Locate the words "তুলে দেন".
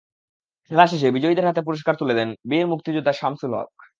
1.95-2.29